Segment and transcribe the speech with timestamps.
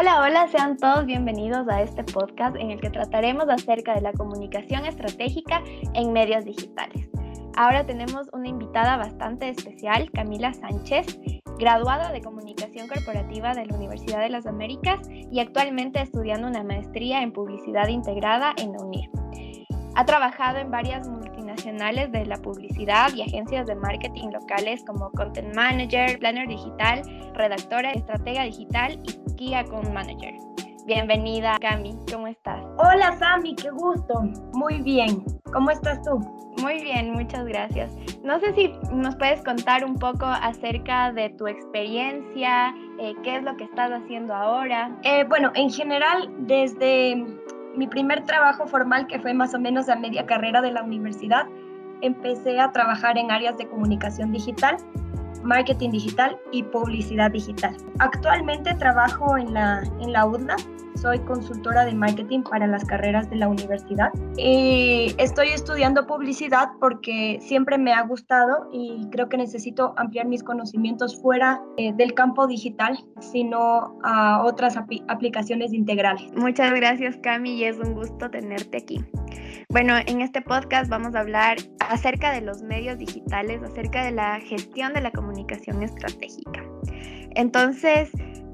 [0.00, 4.12] Hola, hola, sean todos bienvenidos a este podcast en el que trataremos acerca de la
[4.12, 5.60] comunicación estratégica
[5.92, 7.08] en medios digitales.
[7.56, 11.18] Ahora tenemos una invitada bastante especial, Camila Sánchez,
[11.58, 17.20] graduada de Comunicación Corporativa de la Universidad de las Américas y actualmente estudiando una maestría
[17.20, 19.10] en Publicidad Integrada en la UNIR.
[19.96, 25.56] Ha trabajado en varias multinacionales de la publicidad y agencias de marketing locales como Content
[25.56, 27.02] Manager, Planner Digital,
[27.34, 30.34] Redactora, Estratega Digital y Key Account Manager.
[30.84, 32.60] Bienvenida, Cami, ¿cómo estás?
[32.76, 34.22] Hola, Sami, qué gusto.
[34.54, 35.22] Muy bien.
[35.52, 36.18] ¿Cómo estás tú?
[36.60, 37.94] Muy bien, muchas gracias.
[38.24, 43.44] No sé si nos puedes contar un poco acerca de tu experiencia, eh, qué es
[43.44, 44.90] lo que estás haciendo ahora.
[45.04, 47.24] Eh, bueno, en general, desde
[47.76, 51.46] mi primer trabajo formal, que fue más o menos a media carrera de la universidad,
[52.00, 54.78] empecé a trabajar en áreas de comunicación digital,
[55.42, 57.76] marketing digital y publicidad digital.
[57.98, 60.56] Actualmente trabajo en la, en la UDLA,
[61.00, 67.38] soy consultora de marketing para las carreras de la universidad y estoy estudiando publicidad porque
[67.40, 72.46] siempre me ha gustado y creo que necesito ampliar mis conocimientos fuera eh, del campo
[72.46, 76.32] digital, sino a otras aplicaciones integrales.
[76.34, 79.04] Muchas gracias Cami y es un gusto tenerte aquí.
[79.70, 84.40] Bueno, en este podcast vamos a hablar acerca de los medios digitales, acerca de la
[84.40, 86.64] gestión de la comunicación estratégica.
[87.34, 88.10] Entonces,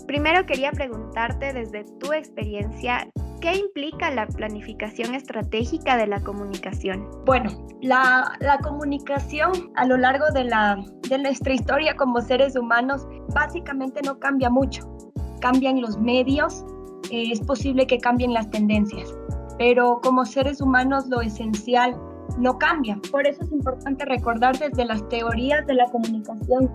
[0.06, 3.08] Primero quería preguntarte desde tu experiencia,
[3.40, 7.08] ¿qué implica la planificación estratégica de la comunicación?
[7.24, 10.76] Bueno, la, comunicación a lo largo de, la,
[11.08, 14.82] de nuestra historia como seres humanos básicamente no cambia mucho.
[15.40, 16.64] Cambian los medios,
[17.10, 19.14] eh, es posible que cambien las tendencias,
[19.58, 21.98] pero como seres humanos lo esencial
[22.38, 22.98] no cambia.
[23.10, 26.70] Por eso es importante recordar desde las teorías de la comunicación,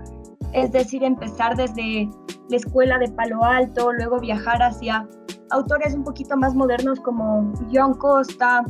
[0.54, 2.10] es decir, empezar desde
[2.50, 5.08] la escuela de Palo Alto, luego viajar hacia
[5.52, 8.64] autores un poquito más modernos como John Costa,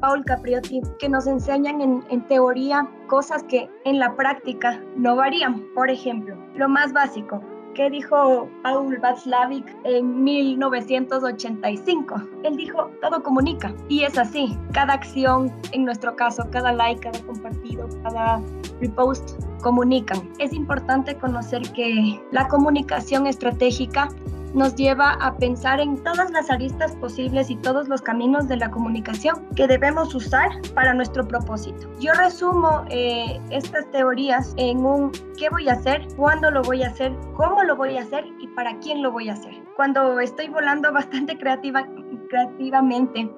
[0.00, 5.64] Paul Capriotti, que nos enseñan en, teoría cosas que en la práctica no varían.
[5.74, 7.40] Por ejemplo, lo más básico,
[7.74, 12.16] ¿qué dijo Paul Václavic en 1985?
[12.42, 13.74] Él dijo, todo comunica.
[13.88, 18.42] Y es así, cada acción, en nuestro caso, cada like, cada compartido, cada
[18.80, 19.40] repost,
[20.38, 24.08] Es importante conocer que la comunicación estratégica
[24.54, 28.70] nos lleva a pensar en todas las aristas posibles y todos los caminos de la
[28.70, 31.88] comunicación que debemos usar para nuestro propósito.
[31.98, 36.88] Yo resumo eh, estas teorías en un qué voy a hacer, cuándo lo voy a
[36.88, 39.54] hacer, cómo lo voy a hacer y para quién lo voy a hacer.
[39.76, 41.88] Cuando estoy volando bastante creativa,
[42.28, 43.28] creativamente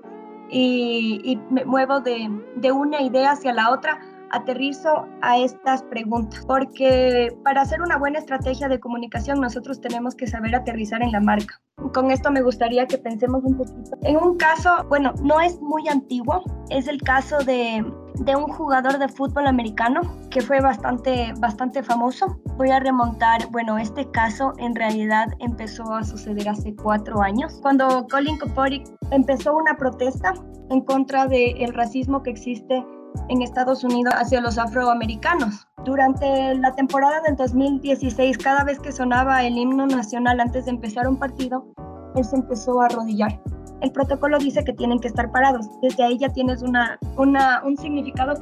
[0.51, 4.01] y, me muevo de una idea hacia la otra,
[4.31, 10.27] aterrizo a estas preguntas, porque para hacer una buena estrategia de comunicación nosotros tenemos que
[10.27, 11.61] saber aterrizar en la marca.
[11.93, 13.97] Con esto me gustaría que pensemos un poquito.
[14.03, 17.85] En un caso, bueno, no es muy antiguo, es el caso de,
[18.21, 20.01] de un jugador de fútbol americano
[20.31, 22.41] que fue bastante, bastante famoso.
[22.57, 28.07] Voy a remontar, bueno, este caso en realidad empezó a suceder hace cuatro años, cuando
[28.11, 30.35] Colin Kaepernick empezó una protesta
[30.71, 32.85] en contra del racismo que existe
[33.29, 35.67] en Estados Unidos hacia los afroamericanos.
[35.85, 41.09] Durante la temporada del 2016, cada vez que sonaba el himno nacional antes de empezar
[41.09, 41.67] un partido,
[42.15, 43.41] él se empezó a arrodillar.
[43.83, 45.69] El protocolo dice que tienen que estar parados.
[45.83, 48.35] Desde ahí ya tienes una, una, un significado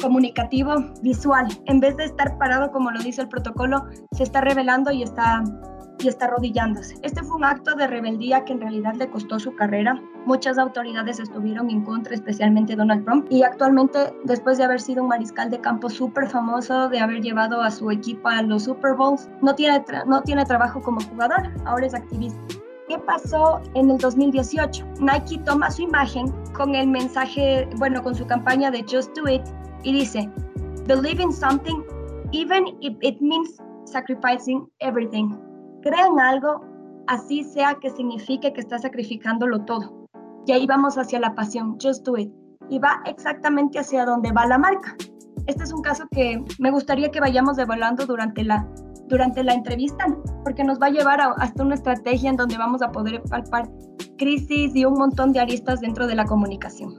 [0.00, 1.48] comunicativo visual.
[1.66, 5.42] En vez de estar parado como lo dice el protocolo, se está revelando y está
[5.98, 6.96] y está arrodillándose.
[7.02, 10.00] Este fue un acto de rebeldía que en realidad le costó su carrera.
[10.26, 13.26] Muchas autoridades estuvieron en contra, especialmente Donald Trump.
[13.30, 17.62] Y actualmente, después de haber sido un mariscal de campo súper famoso, de haber llevado
[17.62, 21.86] a su equipo a los Super Bowls, no tiene, no tiene trabajo como jugador, ahora
[21.86, 22.40] es activista.
[22.88, 24.84] ¿Qué pasó en el 2018?
[25.00, 29.42] Nike toma su imagen con el mensaje, bueno, con su campaña de Just Do It
[29.82, 30.30] y dice,
[30.86, 31.82] Believe in something,
[32.30, 35.36] even if it means sacrificing everything
[35.86, 36.64] crean algo,
[37.06, 40.08] así sea que signifique que estás sacrificándolo todo.
[40.44, 42.32] Y ahí vamos hacia la pasión, just do it.
[42.68, 44.96] Y va exactamente hacia donde va la marca.
[45.46, 48.68] Este es un caso que me gustaría que vayamos devolando durante la,
[49.06, 50.06] durante la entrevista,
[50.42, 53.70] porque nos va a llevar hasta una estrategia en donde vamos a poder palpar
[54.18, 56.96] crisis y un montón de aristas dentro de la comunicación.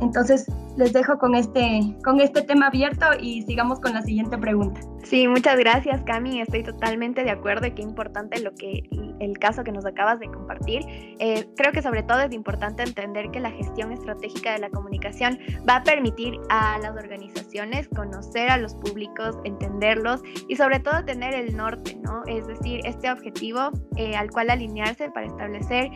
[0.00, 0.46] Entonces,
[0.76, 4.80] les dejo con este, con este tema abierto y sigamos con la siguiente pregunta.
[5.04, 8.88] Sí, muchas gracias Cami, estoy totalmente de acuerdo y qué importante lo que
[9.22, 10.82] el caso que nos acabas de compartir.
[11.18, 15.38] Eh, creo que sobre todo es importante entender que la gestión estratégica de la comunicación
[15.68, 21.34] va a permitir a las organizaciones conocer a los públicos, entenderlos y sobre todo tener
[21.34, 22.22] el norte, ¿no?
[22.26, 25.90] Es decir, este objetivo eh, al cual alinearse para establecer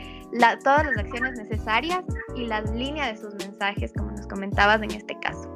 [0.63, 4.27] todas las acciones necesarias y la línea de sus mensajes, como nos
[4.75, 5.51] en este caso.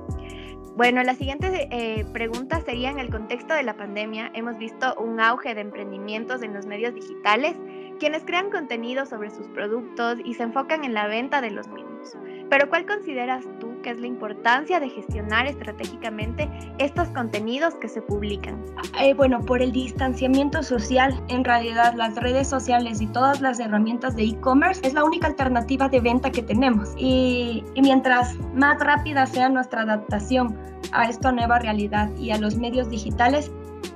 [0.77, 5.21] Bueno, la siguiente eh, pregunta sería, en el contexto de la pandemia, hemos visto un
[5.21, 7.55] auge de emprendimientos en los medios digitales,
[7.99, 12.17] quienes crean contenido sobre sus productos y se enfocan en la venta de los mismos.
[12.49, 16.49] Pero ¿cuál consideras tú que es la importancia de gestionar estratégicamente
[16.79, 18.65] estos contenidos que se publican?
[19.01, 24.17] Eh, bueno, por el distanciamiento social, en realidad las redes sociales y todas las herramientas
[24.17, 26.91] de e-commerce es la única alternativa de venta que tenemos.
[26.97, 30.57] Y, mientras más rápida sea nuestra adaptación
[30.93, 33.51] a esta nueva realidad y a los medios digitales,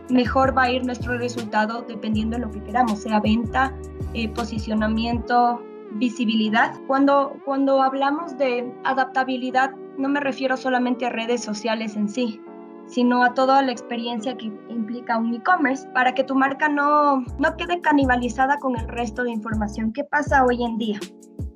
[0.08, 3.74] mejor va a ir nuestro resultado dependiendo de lo que queramos, sea venta,
[4.14, 5.62] eh, posicionamiento,
[5.94, 6.74] visibilidad.
[6.86, 12.40] Cuando, cuando hablamos de adaptabilidad, no me refiero solamente a redes sociales en sí,
[12.86, 17.56] sino a toda la experiencia que implica un e-commerce para que tu marca no, no
[17.56, 19.92] quede canibalizada con el resto de información.
[19.92, 20.98] ¿Qué pasa hoy en día?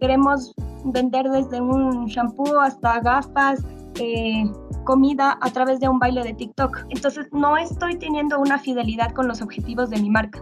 [0.01, 0.53] Queremos
[0.85, 3.65] vender desde un shampoo hasta gafas,
[4.01, 4.45] eh,
[4.85, 6.87] comida a través de un baile de TikTok.
[6.91, 10.41] Entonces no estoy teniendo una fidelidad con los objetivos de mi marca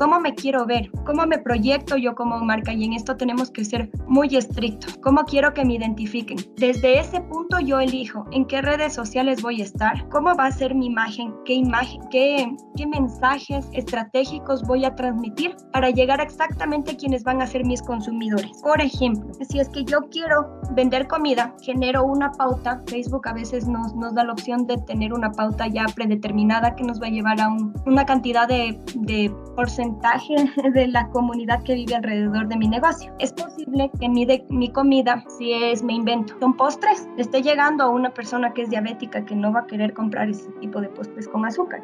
[0.00, 3.66] cómo me quiero ver, cómo me proyecto yo como marca y en esto tenemos que
[3.66, 6.38] ser muy estrictos, cómo quiero que me identifiquen.
[6.56, 10.52] Desde ese punto yo elijo en qué redes sociales voy a estar, cómo va a
[10.52, 16.92] ser mi imagen, qué imagen, qué, qué mensajes estratégicos voy a transmitir para llegar exactamente
[16.92, 18.52] a quienes van a ser mis consumidores.
[18.62, 23.68] Por ejemplo, si es que yo quiero vender comida, genero una pauta, Facebook a veces
[23.68, 27.10] nos, nos da la opción de tener una pauta ya predeterminada que nos va a
[27.10, 27.54] llevar a
[27.84, 29.89] una cantidad de, de porcentaje
[30.74, 33.12] de la comunidad que vive alrededor de mi negocio.
[33.18, 37.84] Es posible que mi, mi comida, si es, me invento, son postres, le esté llegando
[37.84, 40.88] a una persona que es diabética que no va a querer comprar ese tipo de
[40.88, 41.82] postres con azúcar.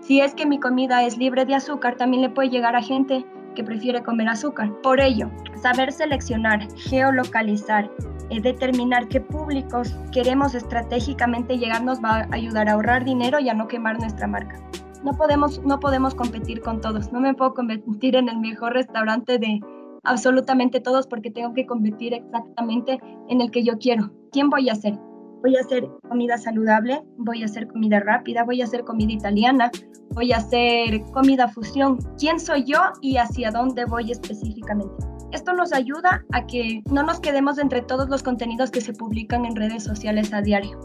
[0.00, 3.24] Si es que mi comida es libre de azúcar, también le puede llegar a gente
[3.54, 4.70] que prefiere comer azúcar.
[4.82, 5.30] Por ello,
[5.60, 7.90] saber seleccionar, geolocalizar,
[8.30, 13.48] eh, determinar qué públicos queremos estratégicamente llegar nos va a ayudar a ahorrar dinero y
[13.48, 14.60] a no quemar nuestra marca
[15.06, 17.12] no podemos, no podemos competir con todos.
[17.12, 19.60] No me puedo competir en el mejor restaurante de
[20.02, 22.98] absolutamente todos porque tengo que competir exactamente
[23.28, 24.10] en el que yo quiero.
[24.32, 24.98] ¿Quién voy a hacer?
[25.42, 29.70] Voy a hacer comida saludable, voy a hacer comida rápida, voy a hacer comida italiana,
[30.10, 31.98] voy a hacer comida fusión.
[32.18, 34.92] ¿Quién soy yo y hacia dónde voy específicamente?
[35.30, 39.44] Esto nos ayuda a que no nos quedemos entre todos los contenidos que se publican
[39.44, 40.80] en redes sociales a diario,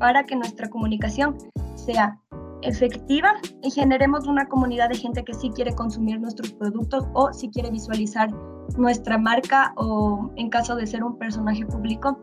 [0.00, 1.36] para que nuestra comunicación
[1.74, 2.18] sea
[2.62, 7.48] efectiva y generemos una comunidad de gente que sí quiere consumir nuestros productos o si
[7.50, 8.30] quiere visualizar
[8.76, 12.18] nuestra marca o en caso de ser un personaje público,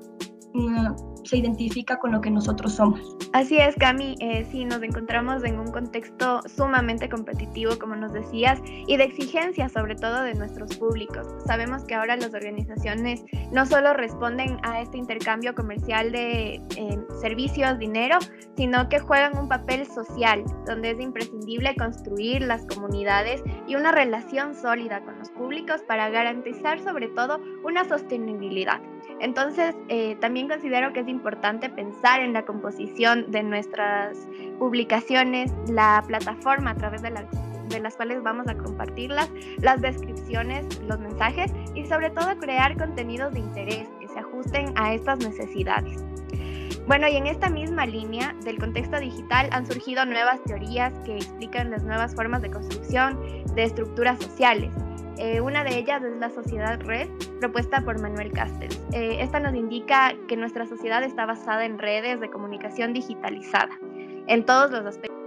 [1.24, 3.18] se identifica con lo que nosotros somos.
[3.34, 8.62] Así es, Cami, eh, sí, nos encontramos en un contexto sumamente competitivo, como nos decías,
[8.88, 11.26] y de exigencia sobre todo de nuestros públicos.
[11.46, 17.80] Sabemos que ahora las organizaciones no solo responden a este intercambio comercial de eh, servicios,
[17.80, 18.18] dinero,
[18.56, 24.54] sino que juegan un papel social, donde es imprescindible construir las comunidades y una relación
[24.54, 28.82] sólida con los públicos para garantizar sobre todo una sostenibilidad.
[29.24, 34.18] Entonces, eh, también considero que es importante pensar en la composición de nuestras
[34.60, 37.14] publicaciones, la plataforma a través de,
[37.70, 39.32] de las cuales vamos a compartirlas,
[39.62, 44.94] las descripciones, los mensajes y sobre todo crear contenidos de interés que se ajusten a
[44.94, 46.04] estas necesidades.
[46.86, 51.72] Bueno, y en esta misma línea del contexto digital han surgido nuevas teorías que explican
[51.72, 53.18] las nuevas formas de construcción
[53.56, 54.74] de estructuras sociales
[55.18, 57.08] eh, una de ellas es la sociedad red,
[57.40, 58.82] propuesta por Manuel Castells.
[58.94, 63.70] Eh, esta nos indica que nuestra sociedad está basada en redes de comunicación digitalizada,
[64.28, 65.18] en todos los aspectos,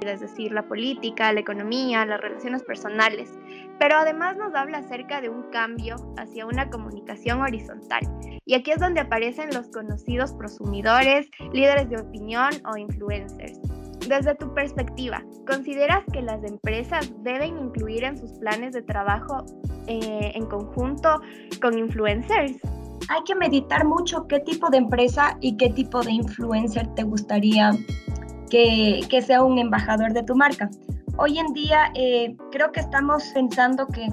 [0.00, 3.38] es decir, la política, la economía, las relaciones personales,
[3.78, 8.00] pero además nos habla acerca de un cambio hacia una comunicación horizontal.
[8.46, 13.60] Y aquí es donde aparecen los conocidos prosumidores, líderes de opinión o influencers
[14.08, 19.44] desde tu perspectiva, ¿consideras que las empresas deben incluir en sus planes de trabajo
[19.86, 21.20] eh, en conjunto
[21.60, 22.52] con influencers?
[23.08, 27.72] Hay que meditar mucho qué tipo de empresa y qué tipo de influencer te gustaría
[28.50, 30.70] que, que sea un embajador de tu marca.
[31.16, 34.08] Hoy en día eh, creo que estamos pensando que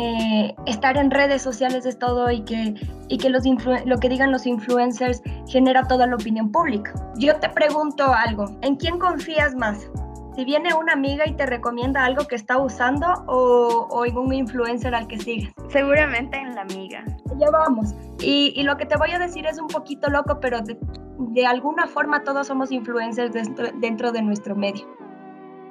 [0.00, 2.74] eh, estar en redes sociales es todo y que,
[3.08, 3.42] y que los
[3.84, 6.94] lo que digan los influencers genera toda la opinión pública.
[7.16, 9.90] Yo te pregunto algo, ¿en quién confías más?
[10.36, 14.32] Si viene una amiga y te recomienda algo que está usando o, o en un
[14.32, 15.52] influencer al que sigues.
[15.68, 17.04] Seguramente en la amiga.
[17.36, 17.92] Ya vamos.
[18.20, 20.78] Y, y, lo que te voy a decir es un poquito loco, pero de,
[21.18, 24.86] de alguna forma todos somos influencers dentro, dentro de nuestro medio.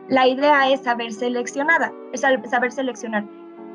[0.09, 3.25] La idea es saber seleccionada, es saber seleccionar.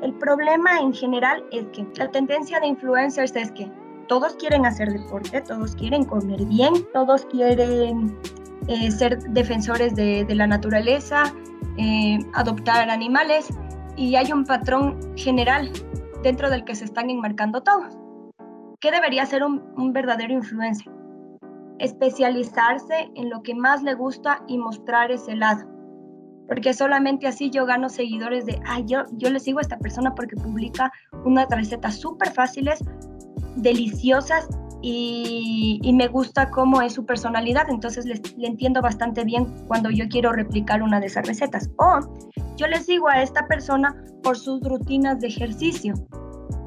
[0.03, 3.71] El problema en general es que la tendencia de influencers es que
[4.09, 8.13] todos quieren hacer deporte, todos quieren comer bien, todos quieren
[8.67, 11.33] eh, ser defensores de, la naturaleza,
[11.77, 13.47] eh, adoptar animales
[13.95, 15.71] y hay un patrón general
[16.21, 17.97] dentro del que se están enmarcando todos.
[18.81, 20.91] ¿Qué debería ser un, un verdadero influencer?
[21.79, 25.72] Especializarse en lo que más le gusta y mostrar ese lado
[26.53, 30.13] porque solamente así yo gano seguidores de, ay, yo, yo le sigo a esta persona
[30.13, 30.91] porque publica
[31.25, 32.79] unas recetas súper fáciles,
[33.55, 34.47] deliciosas
[34.83, 39.89] y, y, me gusta cómo es su personalidad, entonces le, le, entiendo bastante bien cuando
[39.89, 41.71] yo quiero replicar una de esas recetas.
[41.77, 42.01] O
[42.55, 45.95] yo le sigo a esta persona por sus rutinas de ejercicio.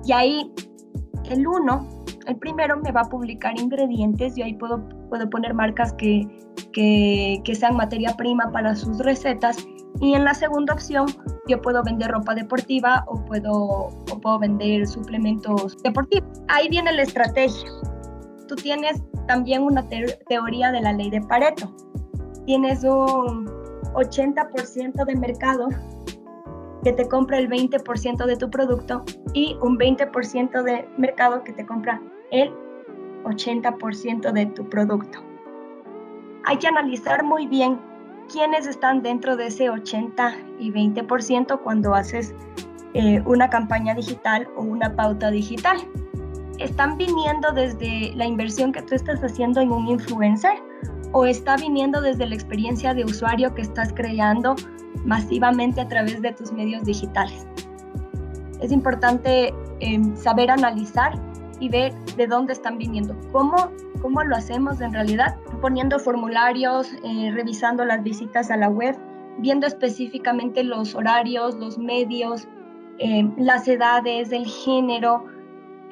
[0.05, 0.53] Y ahí
[1.31, 1.87] el uno,
[2.27, 6.27] el primero me va a publicar ingredientes y ahí puedo, puedo poner marcas que,
[6.73, 9.57] que, que sean materia prima para sus recetas
[10.01, 11.07] y en la segunda opción,
[11.49, 16.29] yo puedo vender ropa deportiva o puedo, o puedo vender suplementos deportivos.
[16.49, 17.71] Ahí viene la estrategia.
[18.47, 21.75] Tú tienes también una te teoría de la ley de Pareto.
[22.45, 23.47] Tienes un
[23.95, 25.69] 80% de mercado
[26.85, 31.67] que te compra el 20% de tu producto y un 20% de mercado que te
[31.67, 32.01] compra
[32.31, 32.53] el
[33.25, 35.19] 80% de tu producto.
[36.45, 37.81] Hay que analizar muy bien
[38.27, 42.35] quiénes están dentro de ese 80 y 20% cuando haces
[42.95, 45.79] eh, una campaña digital o una pauta digital.
[46.59, 50.55] ¿Están viniendo desde la inversión que tú estás haciendo en un influencer
[51.13, 54.57] o está viniendo desde la experiencia de usuario que estás creando
[55.05, 57.47] masivamente a través de tus medios digitales?
[58.61, 61.13] Es importante eh, saber analizar
[61.61, 63.71] y ver de dónde están viniendo, cómo
[64.07, 65.37] ¿Cómo lo hacemos en realidad?
[65.67, 68.97] Poniendo formularios, eh, revisando las visitas a la web,
[69.39, 72.47] viendo específicamente los horarios, los medios,
[73.01, 75.25] eh, las edades, el género,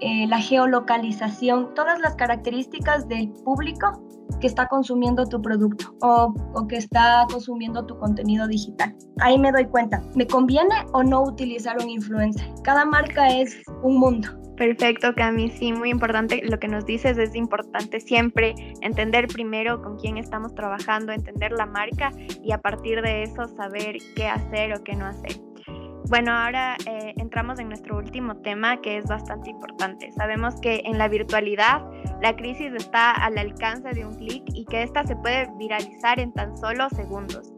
[0.05, 4.07] eh, la geolocalización, todas las características del público
[4.39, 6.35] que está consumiendo tu producto o,
[6.69, 8.95] que está consumiendo tu contenido digital.
[9.21, 12.47] Ahí me doy cuenta, ¿me conviene o no utilizar un influencer?
[12.63, 14.29] Cada marca es un mundo.
[14.59, 15.49] Perfecto, Cami.
[15.49, 17.17] Sí, muy importante lo que nos dices.
[17.17, 23.01] Es importante siempre entender primero con quién estamos trabajando, entender la marca y a partir
[23.01, 25.41] de eso saber qué hacer o qué no hacer.
[26.09, 30.13] Bueno, ahora eh, entramos en nuestro último tema que es bastante importante.
[30.13, 31.83] Sabemos que en la virtualidad
[32.21, 36.33] la crisis está al alcance de un clic y que esta se puede viralizar en
[36.35, 37.55] tan solo segundos.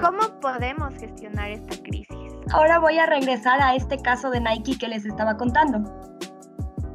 [0.00, 2.16] ¿Cómo podemos gestionar esta crisis?
[2.52, 5.78] Ahora voy a regresar a este caso de Nike que les estaba contando.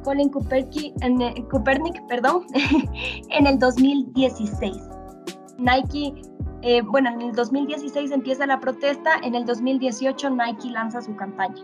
[0.04, 1.18] Colin Kuperki, en,
[1.48, 2.44] Kupernik, perdón,
[3.30, 4.76] en el 2016.
[5.58, 6.12] Nike,
[6.62, 11.62] eh, bueno, en el 2016 empieza la protesta, en el 2018 Nike lanza su campaña.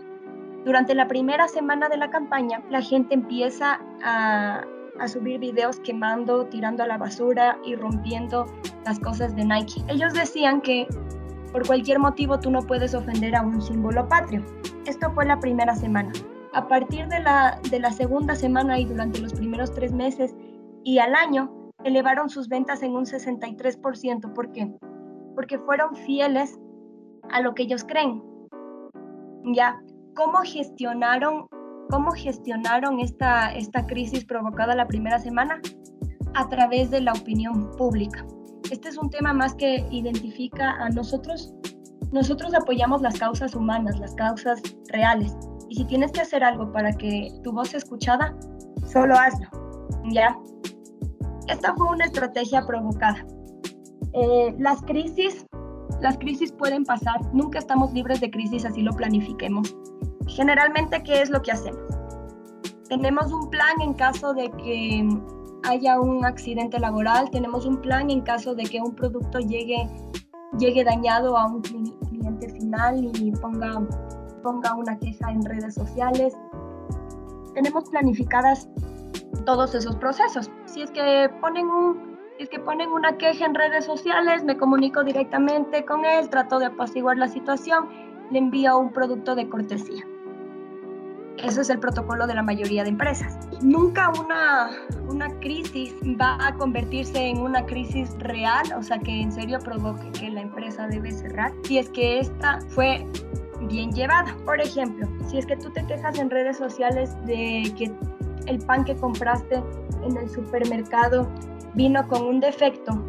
[0.65, 4.65] Durante la primera semana de la campaña, la gente empieza a,
[4.99, 8.45] a subir videos quemando, tirando a la basura y rompiendo
[8.85, 9.81] las cosas de Nike.
[9.87, 10.85] Ellos decían que
[11.51, 14.43] por cualquier motivo tú no puedes ofender a un símbolo patrio.
[14.85, 16.11] Esto fue la primera semana.
[16.53, 20.35] A partir de la, de la segunda semana y durante los primeros tres meses
[20.83, 21.51] y al año,
[21.83, 24.33] elevaron sus ventas en un 63%.
[24.33, 24.71] ¿Por qué?
[25.35, 26.59] Porque fueron fieles
[27.29, 28.23] a lo que ellos creen.
[29.53, 29.81] Ya,
[30.15, 31.47] ¿cómo gestionaron,
[31.89, 35.61] cómo gestionaron esta, esta crisis provocada la primera semana?
[36.35, 38.25] A través de la opinión pública
[38.71, 41.53] este es un tema más que identifica a nosotros.
[42.11, 45.35] Nosotros apoyamos las causas humanas, las causas reales.
[45.69, 48.35] Y si tienes que hacer algo para que tu voz sea escuchada,
[48.85, 49.47] solo hazlo.
[50.11, 50.37] ¿Ya?
[51.49, 53.25] Esta fue una estrategia provocada.
[54.13, 55.47] Eh, las crisis,
[55.99, 57.21] las crisis pueden pasar.
[57.33, 59.75] Nunca estamos libres de crisis, así lo planifiquemos.
[60.27, 61.81] Generalmente, ¿qué es lo que hacemos?
[62.87, 65.07] Tenemos un plan en caso de que
[65.63, 69.89] haya un accidente laboral, tenemos un plan en caso de que un producto llegue,
[70.59, 73.81] llegue dañado a un cliente final y ponga,
[74.43, 76.37] ponga una queja en redes sociales.
[77.55, 78.69] Tenemos planificadas
[79.45, 80.49] todos esos procesos.
[80.65, 85.03] Si es que ponen un, es que ponen una queja en redes sociales, me comunico
[85.03, 87.89] directamente con él, trato de apaciguar la situación,
[88.31, 90.05] le envío un producto de cortesía.
[91.43, 93.37] Eso es el protocolo de la mayoría de empresas.
[93.61, 94.71] Nunca una,
[95.07, 100.11] una crisis va a convertirse en una crisis real, o sea, que en serio provoque
[100.11, 103.05] que la empresa debe cerrar, si es que esta fue
[103.61, 104.35] bien llevada.
[104.45, 107.91] Por ejemplo, si es que tú te quejas en redes sociales de que
[108.49, 109.63] el pan que compraste
[110.03, 111.27] en el supermercado
[111.75, 113.03] vino con un defecto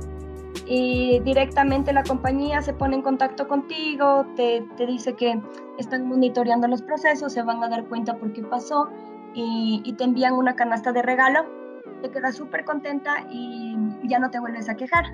[0.67, 5.41] y directamente la compañía se pone en contacto contigo, te, te, dice que
[5.79, 8.89] están monitoreando los procesos, se van a dar cuenta por qué pasó
[9.35, 11.60] y, y te envían una canasta de regalo
[12.01, 15.05] te quedas súper contenta y ya no te vuelves a quejar.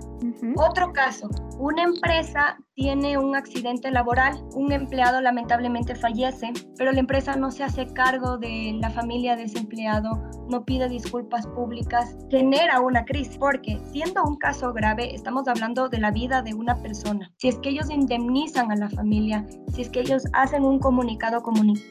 [0.57, 1.29] Otro caso,
[1.59, 7.65] una empresa tiene un accidente laboral, un empleado lamentablemente fallece, pero la empresa no se
[7.65, 10.11] hace cargo de la familia de ese empleado,
[10.51, 15.99] no pide disculpas públicas, genera una crisis, porque siendo un caso grave, estamos hablando de
[15.99, 17.33] la vida de una persona.
[17.39, 21.43] Si es que ellos indemnizan a la familia, si es que ellos hacen un comunicado,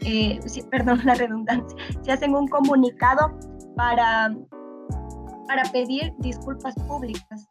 [0.02, 0.40] eh,
[0.72, 3.38] perdón la redundancia, si hacen un comunicado
[3.76, 4.34] para
[5.48, 7.48] para pedir disculpas públicas.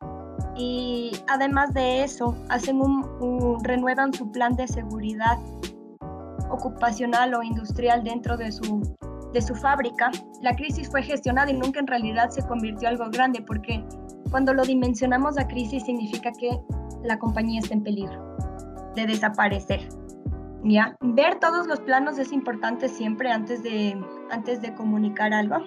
[0.56, 5.38] Y además de eso, hacen un, renuevan su plan de seguridad
[6.50, 8.82] ocupacional o industrial dentro de su,
[9.32, 10.10] de su fábrica.
[10.42, 13.84] La crisis fue gestionada y nunca en realidad se convirtió algo grande porque
[14.30, 16.60] cuando lo dimensionamos a crisis significa que
[17.02, 18.36] la compañía está en peligro
[18.94, 19.88] de desaparecer.
[20.64, 20.96] ¿Ya?
[21.00, 25.58] Ver todos los planos es importante siempre antes de, antes de comunicar algo.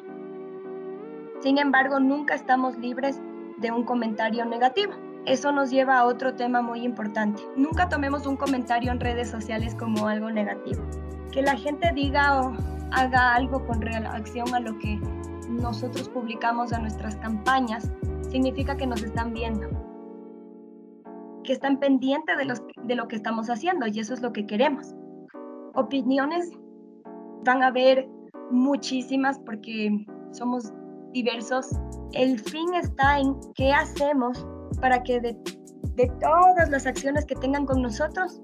[1.41, 3.21] Sin embargo, nunca estamos libres
[3.57, 4.93] de un comentario negativo.
[5.25, 7.43] Eso nos lleva a otro tema muy importante.
[7.55, 10.81] Nunca tomemos un comentario en redes sociales como algo negativo.
[11.31, 12.53] Que la gente diga o
[12.91, 14.99] haga algo con reacción a lo que
[15.49, 17.91] nosotros publicamos en nuestras campañas
[18.29, 19.67] significa que nos están viendo,
[21.43, 22.53] que están pendientes de,
[22.83, 24.95] de lo que estamos haciendo y eso es lo que queremos.
[25.73, 26.51] Opiniones
[27.43, 28.07] van a haber
[28.51, 30.73] muchísimas porque somos
[31.13, 31.67] diversos,
[32.13, 34.45] el fin está en qué hacemos
[34.81, 35.37] para que de,
[35.95, 38.41] de todas las acciones que tengan con nosotros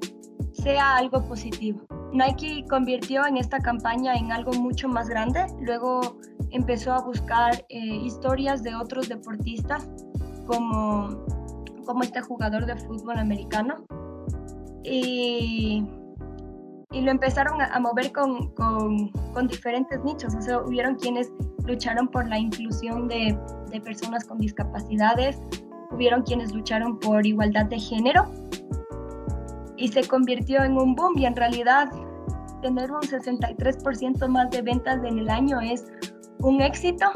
[0.53, 1.82] sea algo positivo.
[2.13, 6.17] Nike convirtió en esta campaña en algo mucho más grande, luego
[6.51, 9.89] empezó a buscar eh, historias de otros deportistas
[10.46, 11.25] como,
[11.86, 13.86] como este jugador de fútbol americano.
[14.84, 15.88] Y,
[16.91, 21.32] y lo empezaron a, mover con, con, con, diferentes nichos, o sea, hubieron quienes
[21.65, 23.38] lucharon por la inclusión de,
[23.71, 25.39] de personas con discapacidades,
[25.91, 28.26] hubieron quienes lucharon por igualdad de género
[29.78, 31.89] y se convirtió en un boom y en realidad
[32.62, 35.91] tener un 63% más de ventas en el año es
[36.39, 37.12] un éxito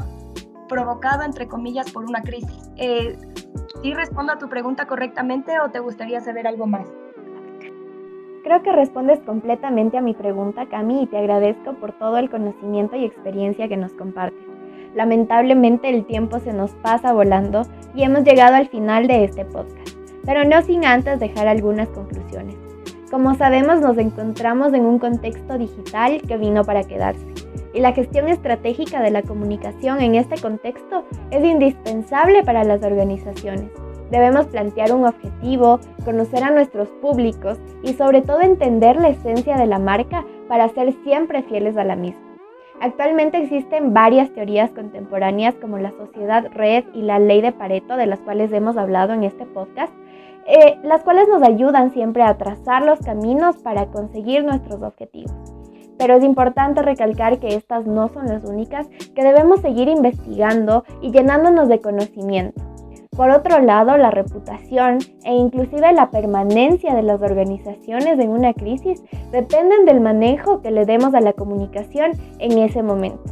[0.67, 2.69] provocado entre comillas por una crisis.
[2.75, 3.17] Eh,
[3.81, 6.87] ¿Sí respondo a tu pregunta correctamente o te gustaría saber algo más?
[8.47, 12.95] Creo que respondes completamente a mi pregunta, Cami, y te agradezco por todo el conocimiento
[12.95, 14.39] y experiencia que nos compartes.
[14.95, 19.97] Lamentablemente el tiempo se nos pasa volando y hemos llegado al final de este podcast,
[20.25, 22.55] pero no sin antes dejar algunas conclusiones.
[23.11, 27.27] Como sabemos, nos encontramos en un contexto digital que vino para quedarse
[27.73, 33.71] y la gestión estratégica de la comunicación en este contexto es indispensable para las organizaciones.
[34.11, 39.65] Debemos plantear un objetivo, conocer a nuestros públicos y sobre todo entender la esencia de
[39.67, 42.27] la marca para ser siempre fieles a la misma.
[42.79, 48.05] Actualmente existen varias teorías contemporáneas como la sociedad red y la ley de Pareto, de
[48.05, 49.91] las cuales hemos hablado en este podcast,
[50.45, 55.33] eh, las cuales nos ayudan siempre a trazar los caminos para conseguir nuestros objetivos.
[55.97, 61.11] Pero es importante recalcar que estas no son las únicas, que debemos seguir investigando y
[61.11, 62.61] llenándonos de conocimiento.
[63.17, 69.03] Por otro lado, la reputación e inclusive la permanencia de las organizaciones en una crisis
[69.31, 73.23] dependen del manejo que le demos a la comunicación en ese momento.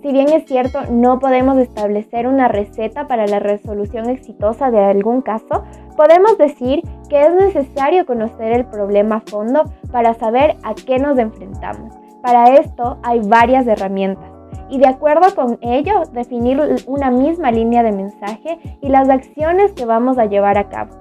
[0.00, 5.20] Si bien es cierto, no podemos establecer una receta para la resolución exitosa de algún
[5.20, 5.62] caso,
[5.94, 6.80] podemos decir
[7.10, 11.94] que es necesario conocer el problema a fondo para saber a qué nos enfrentamos.
[12.22, 14.33] Para esto hay varias herramientas
[14.68, 19.84] y de acuerdo con ello definir una misma línea de mensaje y las acciones que
[19.84, 20.94] vamos a llevar a cabo,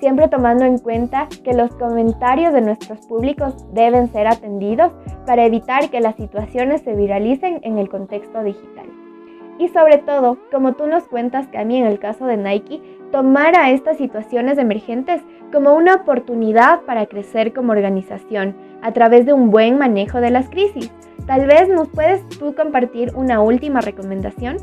[0.00, 4.92] siempre tomando en cuenta que los comentarios de nuestros públicos deben ser atendidos
[5.26, 8.86] para evitar que las situaciones se viralicen en el contexto digital.
[9.58, 13.70] Y sobre todo, como tú nos cuentas, Cami, en el caso de Nike, tomar a
[13.70, 19.78] estas situaciones emergentes como una oportunidad para crecer como organización a través de un buen
[19.78, 20.90] manejo de las crisis
[21.28, 24.56] Tal vez nos puedes tú compartir una última recomendación.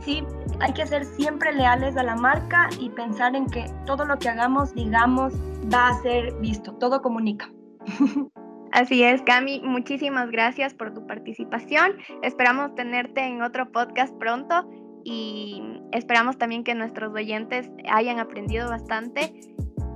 [0.00, 0.24] Sí,
[0.60, 4.30] hay que ser siempre leales a la marca y pensar en que todo lo que
[4.30, 5.34] hagamos, digamos,
[5.72, 7.52] va a ser visto, todo comunica.
[8.72, 11.98] Así es, Cami, muchísimas gracias por tu participación.
[12.22, 14.70] Esperamos tenerte en otro podcast pronto
[15.04, 19.34] y esperamos también que nuestros oyentes hayan aprendido bastante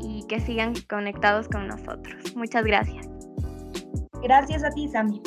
[0.02, 2.36] y que sigan conectados con nosotros.
[2.36, 3.08] Muchas gracias.
[4.22, 5.20] Gracias a ti, Sami.